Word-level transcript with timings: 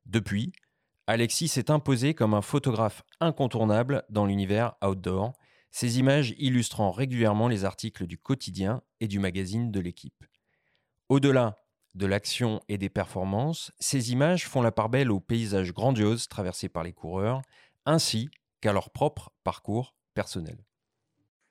Depuis, 0.06 0.52
Alexis 1.06 1.48
s'est 1.48 1.70
imposé 1.70 2.14
comme 2.14 2.34
un 2.34 2.42
photographe 2.42 3.02
incontournable 3.20 4.04
dans 4.08 4.26
l'univers 4.26 4.74
outdoor, 4.82 5.32
ses 5.70 5.98
images 5.98 6.34
illustrant 6.38 6.90
régulièrement 6.90 7.48
les 7.48 7.64
articles 7.64 8.06
du 8.06 8.16
quotidien 8.16 8.82
et 9.00 9.08
du 9.08 9.18
magazine 9.18 9.70
de 9.70 9.80
l'équipe. 9.80 10.24
Au-delà 11.08 11.56
de 11.94 12.06
l'action 12.06 12.60
et 12.68 12.78
des 12.78 12.88
performances, 12.88 13.72
ces 13.78 14.12
images 14.12 14.46
font 14.46 14.62
la 14.62 14.72
part 14.72 14.88
belle 14.88 15.10
aux 15.10 15.20
paysages 15.20 15.72
grandioses 15.72 16.28
traversés 16.28 16.68
par 16.68 16.82
les 16.82 16.92
coureurs, 16.92 17.42
ainsi 17.86 18.30
qu'à 18.64 18.72
leur 18.72 18.90
propre 18.90 19.30
parcours 19.44 19.94
personnel. 20.14 20.56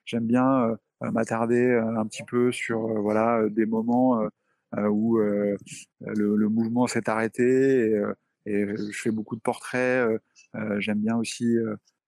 J'aime 0.04 0.26
bien 0.26 0.76
euh, 1.02 1.10
m'attarder 1.12 1.64
euh, 1.64 1.96
un 1.96 2.06
petit 2.06 2.24
peu 2.24 2.50
sur 2.50 2.86
euh, 2.86 2.98
voilà 2.98 3.48
des 3.50 3.66
moments 3.66 4.20
où 4.76 5.18
le, 5.18 6.48
mouvement 6.48 6.88
s'est 6.88 7.08
arrêté 7.08 7.94
et, 8.46 8.66
je 8.66 8.98
fais 9.00 9.12
beaucoup 9.12 9.36
de 9.36 9.40
portraits. 9.40 10.20
J'aime 10.78 10.98
bien 10.98 11.16
aussi 11.16 11.56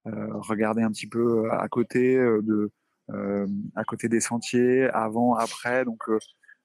regarder 0.04 0.82
un 0.82 0.90
petit 0.90 1.06
peu 1.06 1.48
à 1.52 1.68
côté 1.68 2.16
de 2.16 2.72
à 3.76 3.84
côté 3.84 4.08
des 4.08 4.18
sentiers, 4.18 4.88
avant, 4.88 5.34
après. 5.34 5.84
Donc 5.84 6.02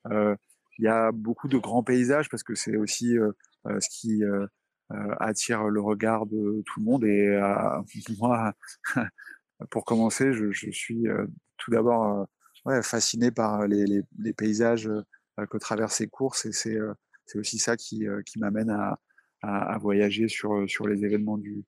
il 0.09 0.83
y 0.83 0.87
a 0.87 1.11
beaucoup 1.11 1.47
de 1.47 1.59
grands 1.59 1.83
paysages 1.83 2.29
parce 2.29 2.41
que 2.41 2.55
c'est 2.55 2.77
aussi 2.77 3.15
ce 3.65 3.89
qui 3.91 4.23
attire 5.19 5.63
le 5.67 5.81
regard 5.81 6.25
de 6.25 6.63
tout 6.65 6.79
le 6.79 6.85
monde. 6.85 7.03
Et 7.05 7.27
euh, 7.27 7.81
moi, 8.19 8.53
pour 9.69 9.85
commencer, 9.85 10.33
je, 10.33 10.71
suis 10.71 11.07
euh, 11.07 11.25
tout 11.57 11.71
d'abord 11.71 12.27
ouais, 12.65 12.81
fasciné 12.83 13.31
par 13.31 13.67
les, 13.67 14.03
paysages 14.37 14.89
que 15.49 15.57
traversent 15.57 15.95
ces 15.95 16.07
courses. 16.07 16.45
Et 16.45 16.51
c'est 16.51 16.79
aussi 17.35 17.59
ça 17.59 17.77
qui, 17.77 18.05
m'amène 18.37 18.69
à, 19.41 19.77
voyager 19.79 20.27
sur, 20.27 20.65
les 20.87 21.05
événements 21.05 21.37
du, 21.37 21.65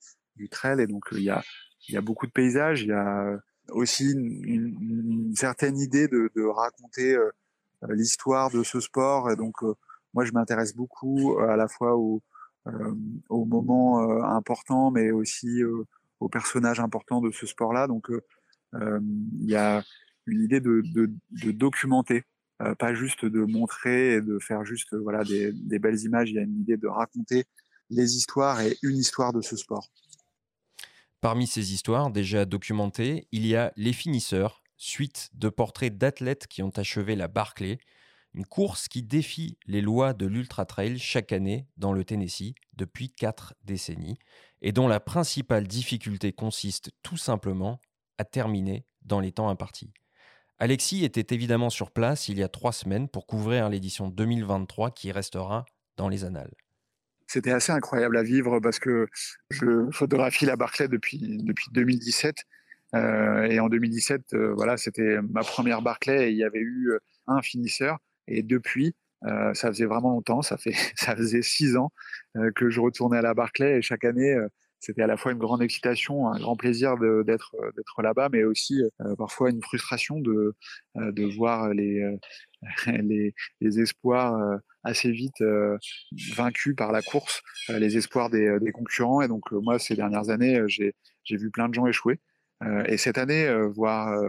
trail. 0.49 0.81
Et 0.81 0.87
donc, 0.87 1.05
il 1.11 1.23
y 1.23 1.29
a, 1.29 2.01
beaucoup 2.01 2.27
de 2.27 2.31
paysages. 2.31 2.83
Il 2.83 2.89
y 2.89 2.93
a 2.93 3.39
aussi 3.69 4.11
une, 4.11 5.33
certaine 5.35 5.77
idée 5.77 6.07
de, 6.07 6.29
de 6.35 6.43
raconter 6.43 7.17
l'histoire 7.89 8.49
de 8.51 8.63
ce 8.63 8.79
sport. 8.79 9.31
Et 9.31 9.35
donc, 9.35 9.55
moi, 10.13 10.25
je 10.25 10.31
m'intéresse 10.31 10.75
beaucoup 10.75 11.39
à 11.39 11.55
la 11.55 11.67
fois 11.67 11.95
au, 11.95 12.17
euh, 12.17 12.19
aux 13.29 13.45
moments 13.45 14.23
importants, 14.23 14.91
mais 14.91 15.11
aussi 15.11 15.61
aux 16.19 16.29
personnages 16.29 16.79
importants 16.79 17.21
de 17.21 17.31
ce 17.31 17.45
sport-là. 17.45 17.87
Donc, 17.87 18.07
il 18.73 19.49
y 19.49 19.55
a 19.55 19.83
une 20.25 20.41
idée 20.41 20.61
de 20.61 21.51
documenter, 21.51 22.23
pas 22.79 22.93
juste 22.93 23.25
de 23.25 23.41
montrer 23.41 24.13
et 24.13 24.21
de 24.21 24.39
faire 24.39 24.63
juste 24.63 24.95
voilà 24.95 25.23
des, 25.23 25.51
des 25.51 25.79
belles 25.79 25.99
images. 25.99 26.29
Il 26.29 26.35
y 26.35 26.39
a 26.39 26.43
une 26.43 26.61
idée 26.61 26.77
de 26.77 26.87
raconter 26.87 27.45
les 27.89 28.15
histoires 28.15 28.61
et 28.61 28.77
une 28.81 28.97
histoire 28.97 29.33
de 29.33 29.41
ce 29.41 29.57
sport. 29.57 29.89
Parmi 31.21 31.47
ces 31.47 31.73
histoires 31.73 32.09
déjà 32.11 32.45
documentées, 32.45 33.27
il 33.31 33.45
y 33.45 33.55
a 33.55 33.71
Les 33.77 33.93
Finisseurs, 33.93 34.61
suite 34.75 35.29
de 35.33 35.47
portraits 35.47 35.97
d'athlètes 35.97 36.47
qui 36.47 36.61
ont 36.63 36.73
achevé 36.75 37.15
la 37.15 37.29
Barclay, 37.29 37.77
une 38.33 38.45
course 38.45 38.87
qui 38.87 39.03
défie 39.03 39.57
les 39.67 39.81
lois 39.81 40.13
de 40.13 40.25
l'ultra 40.25 40.65
trail 40.65 40.97
chaque 40.97 41.31
année 41.31 41.67
dans 41.77 41.93
le 41.93 42.03
Tennessee 42.03 42.55
depuis 42.73 43.09
quatre 43.09 43.53
décennies 43.63 44.17
et 44.61 44.71
dont 44.71 44.87
la 44.87 44.99
principale 44.99 45.67
difficulté 45.67 46.33
consiste 46.33 46.91
tout 47.03 47.17
simplement 47.17 47.79
à 48.17 48.25
terminer 48.25 48.85
dans 49.03 49.19
les 49.19 49.31
temps 49.31 49.49
impartis. 49.49 49.93
Alexis 50.59 51.03
était 51.03 51.33
évidemment 51.35 51.69
sur 51.69 51.91
place 51.91 52.29
il 52.29 52.37
y 52.37 52.43
a 52.43 52.47
trois 52.47 52.71
semaines 52.71 53.09
pour 53.09 53.27
couvrir 53.27 53.69
l'édition 53.69 54.07
2023 54.07 54.91
qui 54.91 55.11
restera 55.11 55.65
dans 55.97 56.07
les 56.07 56.23
annales. 56.25 56.53
C'était 57.27 57.51
assez 57.51 57.71
incroyable 57.71 58.17
à 58.17 58.23
vivre 58.23 58.59
parce 58.59 58.79
que 58.79 59.07
je 59.49 59.89
photographie 59.91 60.45
la 60.45 60.55
Barclay 60.55 60.87
depuis, 60.87 61.19
depuis 61.43 61.67
2017. 61.71 62.35
Euh, 62.95 63.45
et 63.45 63.59
en 63.59 63.69
2017, 63.69 64.33
euh, 64.33 64.53
voilà, 64.53 64.77
c'était 64.77 65.17
ma 65.21 65.41
première 65.41 65.81
Barclay 65.81 66.27
et 66.27 66.31
il 66.31 66.37
y 66.37 66.43
avait 66.43 66.59
eu 66.59 66.91
un 67.27 67.41
finisseur 67.41 67.97
et 68.27 68.43
depuis, 68.43 68.95
euh, 69.25 69.53
ça 69.53 69.69
faisait 69.69 69.85
vraiment 69.85 70.11
longtemps, 70.11 70.41
ça 70.41 70.57
fait 70.57 70.73
ça 70.95 71.15
faisait 71.15 71.41
six 71.41 71.77
ans 71.77 71.91
euh, 72.37 72.51
que 72.55 72.69
je 72.69 72.79
retournais 72.81 73.17
à 73.17 73.21
la 73.21 73.33
Barclay 73.33 73.77
et 73.77 73.81
chaque 73.81 74.03
année 74.03 74.33
euh, 74.33 74.47
c'était 74.79 75.01
à 75.01 75.07
la 75.07 75.15
fois 75.15 75.31
une 75.31 75.37
grande 75.37 75.61
excitation, 75.61 76.27
un 76.27 76.37
grand 76.37 76.57
plaisir 76.57 76.97
d'être 76.97 77.55
d'être 77.77 78.01
là-bas, 78.01 78.27
mais 78.29 78.43
aussi 78.43 78.81
parfois 79.17 79.49
une 79.49 79.63
frustration 79.63 80.19
de 80.19 80.55
de 80.95 81.23
voir 81.37 81.69
les 81.69 82.03
les, 82.87 83.33
les 83.61 83.79
espoirs 83.79 84.37
assez 84.83 85.09
vite 85.09 85.41
vaincus 86.35 86.75
par 86.75 86.91
la 86.91 87.01
course, 87.01 87.41
les 87.69 87.95
espoirs 87.95 88.29
des, 88.29 88.59
des 88.59 88.73
concurrents. 88.73 89.21
Et 89.21 89.29
donc 89.29 89.49
moi 89.53 89.79
ces 89.79 89.95
dernières 89.95 90.29
années 90.29 90.61
j'ai 90.67 90.93
j'ai 91.23 91.37
vu 91.37 91.49
plein 91.49 91.69
de 91.69 91.73
gens 91.73 91.87
échouer. 91.87 92.19
et 92.85 92.97
cette 92.97 93.17
année 93.17 93.49
voir 93.73 94.21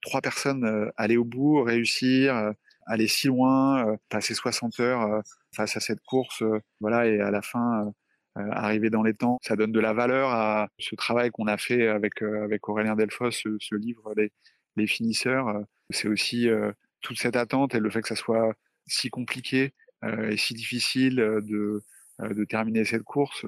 trois 0.00 0.22
personnes 0.22 0.90
aller 0.96 1.18
au 1.18 1.26
bout, 1.26 1.62
réussir 1.62 2.54
aller 2.86 3.08
si 3.08 3.28
loin, 3.28 3.86
euh, 3.86 3.96
passer 4.08 4.34
60 4.34 4.80
heures 4.80 5.02
euh, 5.02 5.20
face 5.54 5.76
à 5.76 5.80
cette 5.80 6.00
course, 6.00 6.42
euh, 6.42 6.60
voilà, 6.80 7.06
et 7.06 7.20
à 7.20 7.30
la 7.30 7.42
fin 7.42 7.92
arriver 8.36 8.90
dans 8.90 9.02
les 9.02 9.12
temps, 9.12 9.38
ça 9.42 9.56
donne 9.56 9.72
de 9.72 9.80
la 9.80 9.92
valeur 9.92 10.30
à 10.30 10.68
ce 10.78 10.94
travail 10.94 11.30
qu'on 11.30 11.48
a 11.48 11.58
fait 11.58 11.88
avec 11.88 12.22
avec 12.22 12.68
Aurélien 12.68 12.94
Delfos, 12.94 13.32
ce, 13.32 13.74
livre 13.74 14.14
les, 14.16 14.32
les 14.76 14.86
finisseurs. 14.86 15.60
C'est 15.90 16.08
aussi 16.08 16.48
toute 17.00 17.18
cette 17.18 17.34
attente 17.34 17.74
et 17.74 17.80
le 17.80 17.90
fait 17.90 18.02
que 18.02 18.08
ça 18.08 18.14
soit 18.14 18.54
si 18.86 19.10
compliqué 19.10 19.74
et 20.04 20.36
si 20.36 20.54
difficile 20.54 21.16
de 21.16 21.82
de 22.20 22.44
terminer 22.44 22.84
cette 22.84 23.02
course 23.02 23.44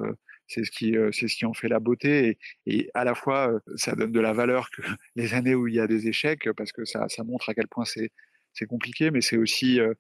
c'est 0.49 0.65
ce 0.65 0.71
qui 0.73 0.97
c'est 1.13 1.29
ce 1.29 1.37
qui 1.37 1.47
en 1.47 1.55
fait 1.55 1.69
la 1.69 1.79
beauté 1.79 2.39
et, 2.67 2.79
et, 2.79 2.91
à 2.93 3.05
la 3.05 3.15
fois 3.15 3.53
ça 3.77 3.95
donne 3.95 4.13
de 4.13 4.21
la 4.21 4.33
valeur 4.33 4.69
que 4.71 4.83
les 5.15 5.33
années 5.35 5.55
où 5.55 5.69
il 5.69 5.75
y 5.75 5.81
a 5.81 5.87
des 5.87 6.09
échecs 6.09 6.51
parce 6.57 6.73
que 6.73 6.85
ça 6.85 7.09
ça 7.09 7.23
montre 7.23 7.49
à 7.51 7.55
quel 7.55 7.69
point 7.69 7.85
c'est 7.85 8.11
c'est 8.55 8.67
compliqué, 8.67 9.11
mais 9.11 9.21
c'est 9.21 9.37
aussi 9.37 9.81
euh, 9.81 9.95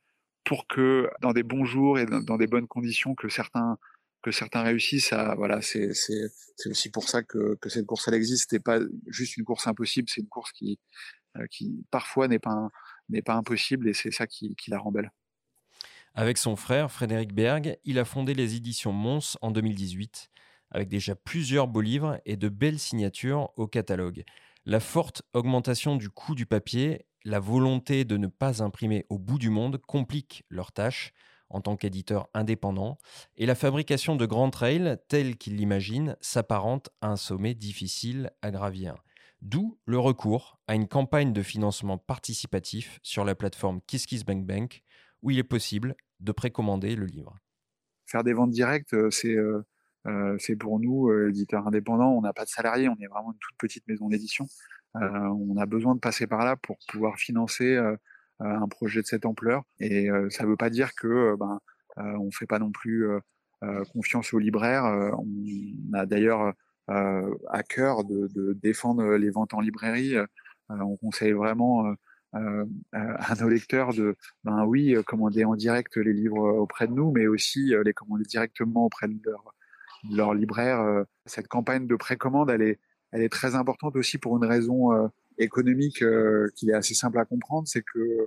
pour 0.45 0.67
que 0.67 1.09
dans 1.21 1.33
des 1.33 1.43
bons 1.43 1.65
jours 1.65 1.99
et 1.99 2.07
dans, 2.07 2.37
des 2.37 2.47
bonnes 2.47 2.67
conditions 2.67 3.15
que 3.15 3.29
certains 3.29 3.79
que 4.23 4.31
certains 4.31 4.63
réussissent 4.63 5.15
voilà 5.37 5.61
c'est 5.63 5.95
c'est 5.95 6.29
c'est 6.57 6.69
aussi 6.71 6.91
pour 6.91 7.09
ça 7.09 7.23
que 7.23 7.57
que 7.61 7.69
cette 7.69 7.87
course 7.87 8.07
elle 8.09 8.15
existe 8.15 8.51
c'est 8.51 8.63
pas 8.63 8.79
juste 9.09 9.37
une 9.37 9.45
course 9.45 9.67
impossible 9.67 10.09
c'est 10.09 10.21
une 10.21 10.29
course 10.29 10.53
qui 10.53 10.79
euh, 11.39 11.47
qui 11.51 11.85
parfois 11.91 12.29
n'est 12.29 12.39
pas 12.39 12.69
n'est 13.09 13.23
pas 13.23 13.35
impossible 13.35 13.89
et 13.89 13.95
c'est 13.95 14.11
ça 14.11 14.27
qui, 14.27 14.55
qui 14.57 14.71
la 14.71 14.79
rend 14.79 14.93
belle. 14.93 15.13
Avec 16.15 16.37
son 16.37 16.57
frère 16.57 16.93
Frédéric 16.93 17.33
Berg, 17.33 17.79
il 17.85 17.99
a 17.99 18.05
fondé 18.05 18.35
les 18.35 18.55
éditions 18.55 18.93
Mons 18.93 19.39
en 19.41 19.51
2018 19.51 20.31
avec 20.71 20.89
déjà 20.89 21.15
plusieurs 21.15 21.69
beaux 21.69 21.81
livres 21.81 22.21
et 22.25 22.37
de 22.37 22.49
belles 22.49 22.79
signatures 22.79 23.51
au 23.57 23.67
catalogue. 23.67 24.25
La 24.65 24.81
forte 24.81 25.23
augmentation 25.33 25.97
du 25.97 26.09
coût 26.09 26.35
du 26.35 26.47
papier 26.47 27.07
la 27.25 27.41
volonté 27.41 28.05
de 28.05 28.17
ne 28.17 28.27
pas 28.27 28.63
imprimer 28.63 29.07
au 29.09 29.19
bout 29.19 29.39
du 29.39 29.51
monde 29.51 29.79
complique 29.79 30.45
leur 30.49 30.73
tâche 30.73 31.13
en 31.53 31.61
tant 31.61 31.77
qu'éditeur 31.77 32.29
indépendant, 32.35 32.99
et 33.37 33.47
la 33.47 33.55
fabrication 33.55 34.17
de 34.17 34.27
grands 34.27 34.51
trails, 34.51 34.97
tels 35.09 35.37
qu'ils 35.37 35.57
l'imaginent, 35.57 36.17
s'apparente 36.21 36.89
à 37.03 37.09
un 37.09 37.17
sommet 37.17 37.55
difficile 37.55 38.31
à 38.41 38.51
gravir. 38.51 38.97
D'où 39.43 39.79
le 39.87 39.99
recours 39.99 40.59
à 40.67 40.75
une 40.75 40.89
campagne 40.89 41.33
de 41.33 41.43
financement 41.43 41.99
participatif 41.99 42.99
sur 43.03 43.25
la 43.25 43.35
plateforme 43.35 43.81
KissKissBankBank, 43.87 44.83
où 45.23 45.31
il 45.31 45.39
est 45.39 45.45
possible 45.45 45.95
de 46.21 46.33
précommander 46.33 46.97
le 46.97 47.07
livre. 47.07 47.37
Faire 48.07 48.25
des 48.25 48.33
ventes 48.33 48.51
directes, 48.51 48.95
euh, 48.95 49.11
c'est 49.11 49.37
euh, 49.37 49.63
euh, 50.07 50.37
pour 50.59 50.81
nous, 50.81 51.13
éditeurs 51.29 51.67
indépendants, 51.67 52.13
on 52.13 52.23
n'a 52.23 52.33
pas 52.33 52.45
de 52.45 52.51
salariés, 52.51 52.89
on 52.89 52.97
est 53.01 53.07
vraiment 53.07 53.33
une 53.33 53.39
toute 53.39 53.57
petite 53.59 53.87
maison 53.89 54.09
d'édition. 54.09 54.47
Euh, 54.97 55.29
on 55.29 55.57
a 55.57 55.67
besoin 55.67 55.95
de 55.95 56.01
passer 56.01 56.27
par 56.27 56.45
là 56.45 56.57
pour 56.57 56.77
pouvoir 56.89 57.17
financer 57.17 57.77
euh, 57.77 57.97
un 58.41 58.69
projet 58.69 59.01
de 59.01 59.07
cette 59.07 59.27
ampleur. 59.27 59.63
Et 59.81 60.11
euh, 60.11 60.29
ça 60.31 60.45
ne 60.45 60.49
veut 60.49 60.57
pas 60.57 60.71
dire 60.71 60.95
que 60.95 61.37
ben, 61.37 61.59
on 61.97 62.31
fait 62.31 62.47
pas 62.47 62.59
non 62.59 62.71
plus 62.71 63.07
confiance 63.93 64.33
aux 64.33 64.39
libraires. 64.39 64.85
on 64.85 65.93
a 65.93 66.07
d'ailleurs 66.07 66.55
à 66.89 67.63
cœur 67.69 68.03
de, 68.05 68.29
de, 68.35 68.55
défendre 68.55 69.17
les 69.17 69.29
ventes 69.29 69.53
en 69.53 69.61
librairie. 69.61 70.15
on 70.71 70.97
conseille 70.97 71.33
vraiment 71.33 71.95
à 72.33 73.35
nos 73.39 73.49
lecteurs 73.51 73.93
de, 73.93 74.17
ben 74.43 74.65
oui, 74.65 74.97
commander 75.07 75.45
en 75.45 75.55
direct 75.55 75.99
les 75.99 76.15
livres 76.15 76.39
auprès 76.39 76.89
de 76.89 76.95
nous, 76.95 77.13
mais 77.13 77.27
aussi 77.27 77.75
les 77.85 77.93
commander 77.93 78.25
directement 78.25 78.87
auprès 78.87 79.09
de 79.09 79.21
leur, 79.23 79.55
de 80.05 80.17
leur 80.17 80.33
libraire. 80.33 81.05
Cette 81.27 81.49
campagne 81.49 81.87
de 81.87 81.97
précommande, 81.97 82.49
elle 82.49 82.63
est, 82.63 82.81
elle 83.13 83.23
est 83.23 83.29
très 83.29 83.55
importante 83.55 83.97
aussi 83.97 84.19
pour 84.19 84.37
une 84.37 84.45
raison 84.45 85.11
économique 85.39 86.05
qui 86.57 86.71
est 86.71 86.75
assez 86.75 86.95
simple 86.95 87.19
à 87.19 87.25
comprendre, 87.25 87.69
c'est 87.69 87.83
que 87.83 88.27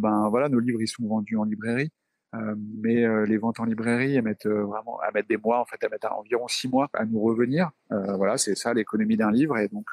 ben 0.00 0.28
voilà, 0.30 0.48
nos 0.48 0.58
livres 0.58 0.80
ils 0.80 0.88
sont 0.88 1.06
vendus 1.06 1.36
en 1.36 1.44
librairie. 1.44 1.90
Euh, 2.34 2.54
mais 2.56 3.04
euh, 3.04 3.26
les 3.26 3.36
ventes 3.36 3.60
en 3.60 3.64
librairie, 3.64 4.16
elles 4.16 4.22
mettent 4.22 4.46
euh, 4.46 4.64
vraiment, 4.64 4.98
à 5.00 5.10
mettre 5.12 5.28
des 5.28 5.36
mois, 5.36 5.60
en 5.60 5.66
fait, 5.66 5.76
elles 5.82 5.90
mettent 5.90 6.06
environ 6.06 6.48
six 6.48 6.68
mois 6.68 6.88
à 6.94 7.04
nous 7.04 7.20
revenir. 7.20 7.70
voilà, 7.90 8.38
c'est 8.38 8.54
ça 8.54 8.72
l'économie 8.72 9.16
d'un 9.16 9.30
livre. 9.30 9.58
Et 9.58 9.68
donc, 9.68 9.86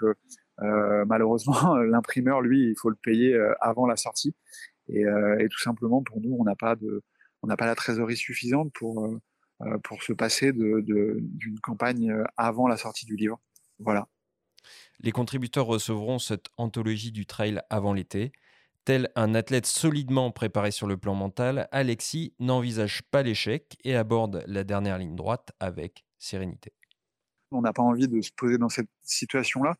malheureusement, 0.57 1.75
l'imprimeur, 1.77 2.41
lui, 2.41 2.69
il 2.69 2.75
faut 2.77 2.89
le 2.89 2.95
payer 2.95 3.37
avant 3.59 3.85
la 3.87 3.97
sortie. 3.97 4.35
Et, 4.87 5.01
et 5.01 5.47
tout 5.49 5.59
simplement, 5.59 6.01
pour 6.01 6.21
nous, 6.21 6.35
on 6.39 6.43
n'a 6.43 6.55
pas 6.55 6.75
de, 6.75 7.03
on 7.43 7.47
n'a 7.47 7.57
pas 7.57 7.65
la 7.65 7.75
trésorerie 7.75 8.17
suffisante 8.17 8.71
pour 8.73 9.09
pour 9.83 10.03
se 10.03 10.13
passer 10.13 10.53
d'une 10.53 10.81
de, 10.81 11.17
d'une 11.19 11.59
campagne 11.59 12.15
avant 12.37 12.69
la 12.69 12.77
sortie 12.77 13.05
du 13.05 13.17
livre. 13.17 13.41
Voilà. 13.79 14.07
Les 14.99 15.11
contributeurs 15.11 15.65
recevront 15.65 16.19
cette 16.19 16.47
anthologie 16.57 17.11
du 17.11 17.25
trail 17.25 17.61
avant 17.69 17.93
l'été. 17.93 18.31
Tel 18.85 19.09
un 19.15 19.35
athlète 19.35 19.65
solidement 19.65 20.31
préparé 20.31 20.71
sur 20.71 20.87
le 20.87 20.97
plan 20.97 21.13
mental, 21.13 21.67
Alexis 21.71 22.33
n'envisage 22.39 23.03
pas 23.03 23.21
l'échec 23.21 23.77
et 23.83 23.95
aborde 23.95 24.43
la 24.47 24.63
dernière 24.63 24.97
ligne 24.97 25.15
droite 25.15 25.51
avec 25.59 26.05
sérénité. 26.17 26.73
On 27.51 27.61
n'a 27.61 27.73
pas 27.73 27.81
envie 27.81 28.07
de 28.07 28.21
se 28.21 28.31
poser 28.35 28.57
dans 28.57 28.69
cette 28.69 28.89
situation-là. 29.03 29.75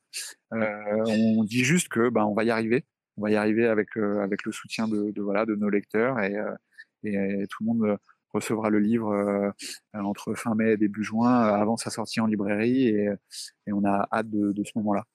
Euh, 0.54 1.04
on 1.08 1.44
dit 1.44 1.64
juste 1.64 1.88
que 1.90 2.10
ben, 2.10 2.24
on 2.26 2.34
va 2.34 2.44
y 2.44 2.52
arriver. 2.52 2.86
On 3.18 3.22
va 3.22 3.32
y 3.32 3.36
arriver 3.36 3.68
avec, 3.68 3.98
euh, 3.98 4.28
le 4.46 4.52
soutien 4.52 4.88
de, 4.88 5.14
voilà, 5.22 5.46
de 5.46 5.56
nos 5.56 5.70
lecteurs 5.70 6.20
et, 6.20 6.36
euh, 6.36 6.56
et, 7.04 7.48
tout 7.48 7.64
le 7.64 7.68
monde 7.68 7.98
recevra 8.34 8.70
le 8.70 8.80
livre 8.80 9.54
entre 9.94 10.34
fin 10.36 10.56
mai 10.56 10.74
et 10.74 10.78
début 10.78 11.04
juin 11.04 11.32
avant 11.32 11.78
sa 11.78 11.90
sortie 11.90 12.20
en 12.22 12.26
librairie 12.28 12.88
et, 12.88 13.10
et 13.68 13.74
on 13.74 13.84
a 13.86 14.08
hâte 14.12 14.30
de, 14.30 14.52
de 14.52 14.64
ce 14.64 14.72
moment-là. 14.76 15.06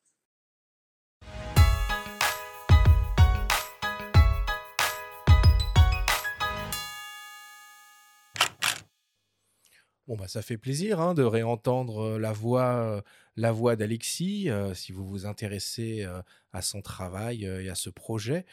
Bon, 10.06 10.16
bah, 10.16 10.28
ça 10.28 10.42
fait 10.42 10.58
plaisir 10.58 11.00
hein, 11.00 11.14
de 11.14 11.22
réentendre 11.22 12.18
la 12.18 12.32
voix, 12.32 13.02
la 13.36 13.52
voix 13.52 13.74
d'Alexis. 13.74 14.50
si 14.74 14.92
vous 14.92 15.06
vous 15.06 15.24
intéressez 15.24 16.06
à 16.52 16.60
son 16.60 16.82
travail 16.82 17.44
et 17.44 17.70
à 17.70 17.74
ce 17.74 17.88
projet 17.88 18.44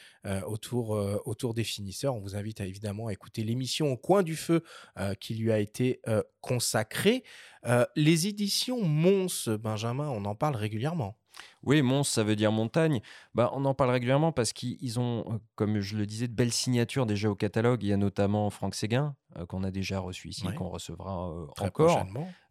autour, 0.45 0.91
autour 1.25 1.53
des 1.53 1.65
finisseurs, 1.65 2.15
on 2.15 2.21
vous 2.21 2.37
invite 2.37 2.61
à, 2.61 2.65
évidemment 2.65 3.07
à 3.07 3.13
écouter 3.13 3.43
l'émission 3.43 3.91
Au 3.91 3.97
coin 3.97 4.23
du 4.23 4.37
feu 4.37 4.63
qui 5.19 5.35
lui 5.35 5.51
a 5.51 5.59
été 5.59 6.01
consacrée. 6.39 7.25
les 7.97 8.27
éditions 8.27 8.81
Mons, 8.81 9.49
Benjamin, 9.49 10.07
on 10.07 10.23
en 10.23 10.35
parle 10.35 10.55
régulièrement. 10.55 11.17
Oui, 11.63 11.81
Mons, 11.83 12.03
ça 12.03 12.23
veut 12.23 12.35
dire 12.35 12.51
montagne. 12.51 13.01
Bah, 13.35 13.51
on 13.53 13.65
en 13.65 13.73
parle 13.73 13.91
régulièrement 13.91 14.31
parce 14.31 14.51
qu'ils 14.51 14.99
ont, 14.99 15.39
comme 15.55 15.79
je 15.79 15.95
le 15.95 16.05
disais, 16.05 16.27
de 16.27 16.33
belles 16.33 16.51
signatures 16.51 17.05
déjà 17.05 17.29
au 17.29 17.35
catalogue. 17.35 17.83
Il 17.83 17.89
y 17.89 17.93
a 17.93 17.97
notamment 17.97 18.49
Franck 18.49 18.73
Séguin, 18.73 19.15
euh, 19.37 19.45
qu'on 19.45 19.63
a 19.63 19.69
déjà 19.69 19.99
reçu 19.99 20.29
ici, 20.29 20.45
qu'on 20.55 20.69
recevra 20.69 21.29
euh, 21.29 21.45
encore. 21.59 22.05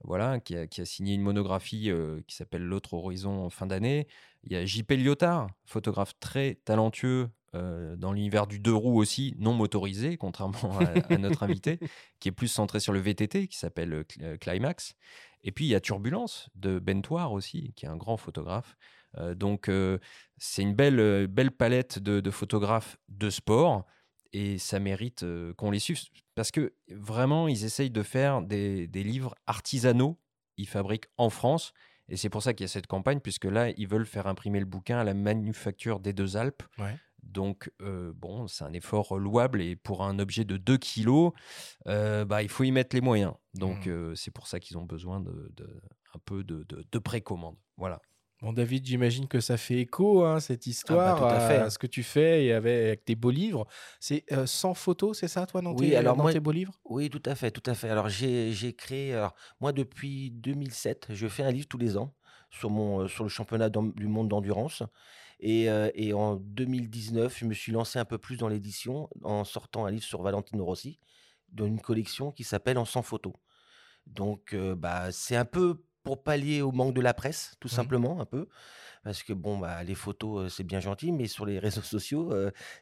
Voilà, 0.05 0.39
qui 0.39 0.57
a, 0.57 0.85
signé 0.85 1.15
une 1.15 1.23
monographie 1.23 1.91
qui 2.27 2.37
s'appelle 2.37 2.63
L'autre 2.63 2.95
horizon 2.95 3.45
en 3.45 3.51
fin 3.51 3.67
d'année. 3.67 4.07
Il 4.45 4.53
y 4.53 4.57
a 4.57 4.65
JP 4.65 4.93
Lyotard, 4.93 5.49
photographe 5.65 6.15
très 6.21 6.55
talentueux 6.65 7.29
dans 7.53 8.13
l'univers 8.13 8.47
du 8.47 8.61
deux 8.61 8.73
roues 8.73 8.97
aussi, 8.97 9.35
non 9.39 9.55
motorisé, 9.55 10.17
contrairement 10.19 10.79
à, 10.79 11.19
notre 11.19 11.43
invité, 11.43 11.81
qui 12.21 12.29
est 12.29 12.33
plus 12.33 12.47
centré 12.47 12.79
sur 12.79 12.93
le 12.93 13.01
VTT, 13.01 13.49
qui 13.49 13.59
s'appelle 13.59 14.05
Climax. 14.41 14.95
Et 15.43 15.53
puis 15.53 15.67
il 15.67 15.69
y 15.69 15.75
a 15.75 15.81
Turbulence 15.81 16.49
de 16.55 16.79
Bentoire 16.79 17.33
aussi, 17.33 17.73
qui 17.75 17.87
est 17.87 17.89
un 17.89 17.97
grand 17.97 18.17
photographe. 18.17 18.77
Euh, 19.19 19.35
donc 19.35 19.69
euh, 19.69 19.99
c'est 20.39 20.63
une 20.63 20.75
belle, 20.75 21.01
euh, 21.01 21.27
belle 21.27 21.51
palette 21.51 21.99
de, 21.99 22.31
photographes 22.31 22.99
de 23.09 23.31
sport 23.31 23.85
et 24.33 24.59
ça 24.59 24.79
mérite 24.79 25.25
qu'on 25.57 25.73
les 25.73 25.81
suive 25.81 26.01
parce 26.37 26.53
que 26.53 26.73
vraiment 26.89 27.49
ils 27.49 27.65
essayent 27.65 27.91
de 27.91 28.03
faire 28.03 28.43
des, 28.43 28.87
livres 28.87 29.35
artisanaux. 29.47 30.19
Ils 30.57 30.69
fabriquent 30.69 31.09
en 31.17 31.31
France 31.31 31.73
et 32.09 32.17
c'est 32.17 32.29
pour 32.29 32.43
ça 32.43 32.55
qu'il 32.55 32.65
y 32.65 32.69
a 32.69 32.69
cette 32.69 32.87
campagne 32.87 33.21
puisque 33.21 33.47
là 33.47 33.71
ils 33.71 33.89
veulent 33.89 34.07
faire 34.07 34.29
imprimer 34.29 34.61
le 34.61 34.67
bouquin 34.67 34.99
à 34.99 35.05
la 35.05 35.15
manufacture 35.15 35.99
des 35.99 36.13
deux 36.13 36.37
Alpes. 36.37 36.63
Donc, 37.23 37.71
bon, 38.15 38.47
c'est 38.47 38.65
un 38.65 38.73
effort 38.73 39.19
louable 39.19 39.61
et 39.61 39.77
pour 39.77 40.05
un 40.05 40.19
objet 40.19 40.45
de 40.45 40.57
2 40.57 40.79
kilos, 40.79 41.33
bah, 41.85 42.43
il 42.43 42.49
faut 42.49 42.65
y 42.65 42.73
mettre 42.73 42.95
les 42.97 43.03
moyens. 43.03 43.35
Donc, 43.55 43.87
mmh. 43.87 44.15
c'est 44.15 44.31
pour 44.31 44.47
ça 44.47 44.59
qu'ils 44.59 44.79
ont 44.79 44.85
besoin 44.85 45.21
de, 45.21 45.53
un 46.15 46.19
peu 46.25 46.45
de, 46.45 46.65
de, 46.69 46.99
précommande. 46.99 47.57
Voilà. 47.77 48.01
Bon, 48.43 48.55
David, 48.55 48.87
j'imagine 48.87 49.29
que 49.29 49.39
ça 49.41 49.59
fait 49.59 49.81
écho, 49.81 50.25
hein, 50.25 50.41
cette 50.41 50.63
ah, 50.63 50.65
bah, 50.65 50.71
histoire, 50.71 51.25
à, 51.25 51.69
ce 51.69 51.79
que 51.79 51.87
tu 51.87 52.03
fais 52.03 52.47
et 52.47 52.53
avec, 52.55 53.05
tes 53.05 53.15
beaux 53.15 53.31
livres. 53.31 53.67
C'est 53.99 54.25
sans 54.47 54.73
photos, 54.73 55.19
c'est 55.19 55.29
ça, 55.29 55.45
toi, 55.47 55.61
dans, 55.61 55.73
oui, 55.73 55.91
tes, 55.91 55.97
alors 55.97 56.17
moi, 56.17 56.33
tes 56.33 56.41
beaux 56.41 56.53
livres? 56.53 56.81
Oui, 56.87 57.11
tout 57.11 57.23
à 57.27 57.35
fait, 57.35 57.51
tout 57.51 57.63
à 57.67 57.75
fait. 57.75 57.91
Alors, 57.91 58.09
j'ai 58.09 58.75
créé, 58.75 59.13
alors, 59.13 59.35
moi, 59.61 59.73
depuis 59.73 60.31
2007, 60.31 61.09
je 61.11 61.29
fais 61.29 61.43
un 61.43 61.51
livre 61.51 61.69
tous 61.69 61.77
les 61.77 61.99
ans 61.99 62.15
sur, 62.51 62.71
mon, 62.71 63.07
sur 63.09 63.25
le 63.25 63.31
championnat 63.31 63.69
du 63.69 64.07
monde 64.07 64.29
d'endurance. 64.29 64.83
Et, 65.41 65.69
en 66.15 66.37
2019, 66.37 67.39
je 67.39 67.45
me 67.45 67.53
suis 67.53 67.73
lancé 67.73 67.99
un 67.99 68.07
peu 68.07 68.17
plus 68.17 68.39
dans 68.39 68.49
l'édition 68.49 69.11
en 69.23 69.45
sortant 69.45 69.85
un 69.85 69.91
livre 69.91 70.05
sur 70.05 70.23
Valentino 70.23 70.65
Rossi, 70.65 70.99
d'une 71.53 71.81
collection 71.81 72.33
qui 72.33 72.45
s'appelle 72.45 72.79
En 72.79 72.87
sans 72.87 73.03
photo. 73.03 73.35
Donc, 74.07 74.57
bah, 74.57 75.13
c'est 75.13 75.37
un 75.37 75.45
peu 75.45 75.83
pour 76.03 76.23
pallier 76.23 76.63
au 76.63 76.73
manque 76.73 76.95
de 76.95 77.01
la 77.01 77.15
presse, 77.15 77.55
tout 77.61 77.69
simplement, 77.69 78.21
un 78.21 78.27
peu. 78.27 78.49
Parce 79.03 79.23
que 79.23 79.33
bon, 79.33 79.59
bah, 79.59 79.83
les 79.83 79.95
photos, 79.95 80.53
c'est 80.55 80.65
bien 80.65 80.81
gentil, 80.81 81.11
mais 81.13 81.27
sur 81.27 81.47
les 81.47 81.59
réseaux 81.59 81.83
sociaux, 81.83 82.33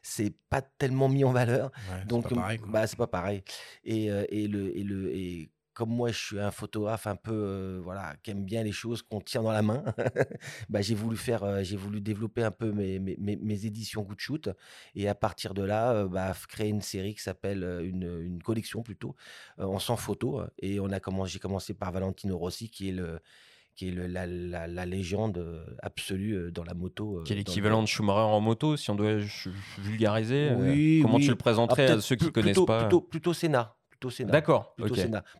c'est 0.01 0.33
pas 0.49 0.61
tellement 0.61 1.09
mis 1.09 1.23
en 1.23 1.31
valeur. 1.31 1.71
Donc, 2.07 2.25
c'est 2.27 2.35
pas 2.35 2.41
pareil. 2.41 2.59
Bah, 2.67 2.87
c'est 2.87 2.97
pas 2.97 3.07
pareil. 3.07 3.43
Et, 3.83 4.05
et, 4.07 4.47
le, 4.47 4.77
et, 4.77 4.83
le, 4.83 5.15
et 5.15 5.49
comme 5.79 5.91
moi, 5.91 6.11
je 6.11 6.17
suis 6.17 6.39
un 6.41 6.51
photographe 6.51 7.07
un 7.07 7.15
peu, 7.15 7.79
voilà, 7.81 8.13
qui 8.21 8.31
aime 8.31 8.43
bien 8.43 8.63
les 8.63 8.73
choses 8.73 9.01
qu'on 9.01 9.21
tient 9.21 9.41
dans 9.41 9.53
la 9.53 9.61
main, 9.61 9.81
bah, 10.69 10.81
j'ai 10.81 10.93
voulu 10.93 11.15
faire, 11.15 11.63
j'ai 11.63 11.77
voulu 11.77 12.01
développer 12.01 12.43
un 12.43 12.51
peu 12.51 12.73
mes, 12.73 12.99
mes, 12.99 13.15
mes, 13.17 13.65
éditions 13.65 14.01
Good 14.01 14.19
Shoot 14.19 14.49
et 14.93 15.07
à 15.07 15.15
partir 15.15 15.53
de 15.53 15.63
là, 15.63 16.03
bah, 16.03 16.35
créer 16.49 16.67
une 16.67 16.81
série 16.81 17.15
qui 17.15 17.21
s'appelle, 17.21 17.63
une, 17.81 18.19
une, 18.21 18.43
collection 18.43 18.83
plutôt, 18.83 19.15
en 19.57 19.79
100 19.79 19.95
photos. 19.95 20.49
Et 20.61 20.81
on 20.81 20.89
a 20.89 20.99
commencé, 20.99 21.31
j'ai 21.31 21.39
commencé 21.39 21.73
par 21.73 21.93
Valentino 21.93 22.37
Rossi, 22.37 22.69
qui 22.69 22.89
est 22.89 22.91
le, 22.91 23.21
qui 23.73 23.87
est 23.87 23.91
la, 23.93 24.27
la, 24.27 24.85
légende 24.85 25.65
absolue 25.81 26.51
dans 26.51 26.65
la 26.65 26.73
moto. 26.73 27.23
Qui 27.23 27.31
est 27.31 27.37
l'équivalent 27.37 27.81
de 27.81 27.87
Schumacher 27.87 28.19
en 28.19 28.41
moto, 28.41 28.75
si 28.75 28.89
on 28.89 28.95
doit 28.95 29.19
vulgariser. 29.77 30.51
Oui, 30.57 30.99
comment 31.03 31.19
tu 31.19 31.29
le 31.29 31.37
présenterais 31.37 31.87
ah, 31.87 31.93
à 31.93 32.01
ceux 32.01 32.17
qui 32.17 32.25
ne 32.25 32.31
connaissent 32.31 32.65
pas? 32.67 32.81
Plutôt, 32.81 32.99
plutôt 32.99 33.33
Sénat 33.33 33.78
plutôt 33.99 34.09
Sénat. 34.09 34.31
D'accord. 34.31 34.75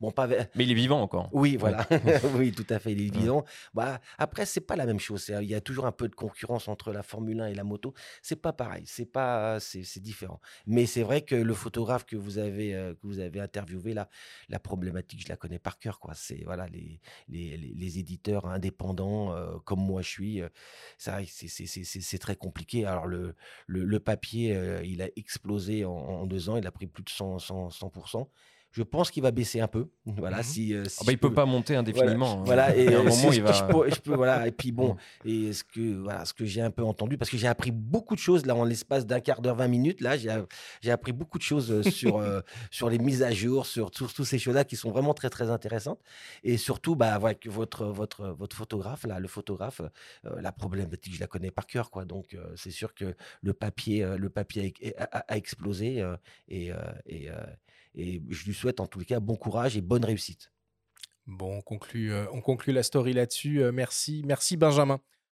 Bon, 0.01 0.11
pas... 0.11 0.27
Mais 0.27 0.65
il 0.65 0.71
est 0.71 0.75
vivant 0.75 1.01
encore. 1.01 1.29
Oui, 1.39 1.55
voilà. 1.55 1.87
oui, 2.35 2.51
tout 2.51 2.65
à 2.69 2.79
fait, 2.79 2.91
il 2.91 3.01
est 3.01 3.15
vivant. 3.15 3.45
Bah, 3.73 4.01
après, 4.17 4.45
c'est 4.45 4.61
pas 4.61 4.75
la 4.75 4.85
même 4.85 4.99
chose. 4.99 5.31
Il 5.41 5.47
y 5.47 5.55
a 5.55 5.61
toujours 5.61 5.85
un 5.85 5.93
peu 5.93 6.09
de 6.09 6.15
concurrence 6.15 6.67
entre 6.67 6.91
la 6.91 7.01
Formule 7.01 7.39
1 7.39 7.47
et 7.47 7.53
la 7.55 7.63
moto. 7.63 7.93
C'est 8.21 8.35
pas 8.35 8.51
pareil. 8.51 8.83
C'est 8.85 9.05
pas, 9.05 9.59
c'est 9.59 10.01
différent. 10.01 10.41
Mais 10.67 10.85
c'est 10.85 11.03
vrai 11.03 11.21
que 11.21 11.35
le 11.35 11.53
photographe 11.53 12.05
que 12.05 12.17
vous 12.17 12.39
avez, 12.39 12.75
euh, 12.75 12.93
que 12.93 13.07
vous 13.07 13.19
avez 13.19 13.39
interviewé 13.39 13.93
là, 13.93 14.09
la 14.49 14.59
problématique, 14.59 15.21
je 15.23 15.29
la 15.29 15.37
connais 15.37 15.59
par 15.59 15.79
cœur. 15.79 15.99
Quoi. 15.99 16.13
C'est 16.13 16.43
voilà 16.43 16.67
les, 16.67 16.99
les, 17.29 17.55
les, 17.57 17.99
éditeurs 17.99 18.45
indépendants 18.45 19.33
euh, 19.33 19.57
comme 19.63 19.79
moi 19.79 20.01
je 20.01 20.09
suis. 20.09 20.41
Euh, 20.41 20.49
c'est 20.97 22.19
très 22.19 22.35
compliqué. 22.35 22.85
Alors 22.85 23.07
le, 23.07 23.35
le, 23.67 23.99
papier, 23.99 24.59
il 24.83 25.01
a 25.01 25.07
explosé 25.15 25.85
en, 25.85 26.25
deux 26.25 26.49
ans. 26.49 26.57
Il 26.57 26.67
a 26.67 26.71
pris 26.71 26.87
plus 26.87 27.03
de 27.03 27.09
100, 27.09 27.39
100, 27.39 27.69
100%. 27.69 28.27
Je 28.71 28.83
pense 28.83 29.09
qu'il 29.09 29.23
va 29.23 29.31
baisser 29.31 29.59
un 29.61 29.67
peu. 29.67 29.87
Voilà, 30.05 30.37
mhm. 30.37 30.43
si, 30.43 30.73
euh, 30.75 30.83
ah 30.99 31.03
bah, 31.05 31.11
il 31.11 31.17
peut 31.17 31.33
pas 31.33 31.45
monter 31.45 31.75
indéfiniment. 31.75 32.43
Voilà, 32.43 32.75
et 32.75 32.93
un 32.93 33.03
moment, 33.03 33.31
il 33.31 33.41
va... 33.41 33.51
je, 33.51 33.99
peux, 33.99 34.13
voilà, 34.13 34.47
et 34.47 34.51
puis 34.51 34.71
bon, 34.71 34.95
et 35.25 35.53
ce 35.53 35.63
que 35.63 35.97
voilà, 35.97 36.23
ce 36.25 36.33
que 36.33 36.45
j'ai 36.45 36.61
un 36.61 36.69
peu 36.69 36.83
entendu, 36.83 37.17
parce 37.17 37.31
que 37.31 37.37
j'ai 37.37 37.47
appris 37.47 37.71
beaucoup 37.71 38.13
de 38.13 38.19
choses 38.19 38.45
là 38.45 38.55
en 38.55 38.63
l'espace 38.63 39.07
d'un 39.07 39.19
quart 39.21 39.41
d'heure, 39.41 39.55
20 39.55 39.67
minutes. 39.67 40.01
Là, 40.01 40.17
j'ai 40.17 40.91
appris 40.91 41.13
beaucoup 41.13 41.39
de 41.39 41.43
choses 41.43 41.71
euh, 41.71 41.83
sur 41.83 42.17
euh, 42.17 42.41
sur 42.71 42.89
les 42.89 42.99
mises 42.99 43.23
à 43.23 43.31
jour, 43.31 43.65
sur 43.65 43.89
toutes 43.89 44.23
ces 44.23 44.37
choses-là 44.37 44.65
qui 44.65 44.75
sont 44.75 44.91
vraiment 44.91 45.15
très 45.15 45.31
très 45.31 45.49
intéressantes. 45.49 45.99
Et 46.43 46.57
surtout, 46.57 46.95
bah, 46.95 47.19
que 47.33 47.49
votre 47.49 47.85
votre 47.85 48.27
votre 48.27 48.55
photographe 48.55 49.05
là, 49.05 49.19
le 49.19 49.27
photographe, 49.27 49.81
la 50.23 50.51
problématique, 50.51 51.15
je 51.15 51.19
la 51.19 51.27
connais 51.27 51.51
par 51.51 51.65
cœur, 51.65 51.89
quoi. 51.89 52.05
Donc 52.05 52.37
c'est 52.55 52.71
sûr 52.71 52.93
que 52.93 53.15
le 53.41 53.53
papier 53.53 54.05
le 54.17 54.29
papier 54.29 54.73
a, 54.99 55.35
explosé 55.35 56.03
et, 56.47 56.71
et 57.07 57.29
et 57.95 58.21
je 58.29 58.45
lui 58.45 58.53
souhaite 58.53 58.79
en 58.79 58.87
les 58.99 59.05
cas 59.05 59.19
bon 59.19 59.35
courage 59.35 59.77
et 59.77 59.81
bonne 59.81 60.05
réussite. 60.05 60.51
Bon, 61.27 61.57
on 61.57 61.61
conclut, 61.61 62.11
euh, 62.11 62.25
on 62.31 62.41
conclut 62.41 62.73
la 62.73 62.83
story 62.83 63.13
là-dessus. 63.13 63.61
Euh, 63.61 63.71
merci, 63.71 64.23
merci 64.25 64.57
Benjamin. 64.57 64.99